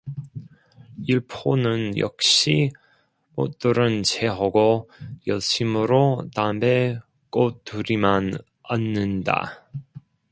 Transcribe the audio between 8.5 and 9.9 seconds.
얻는다.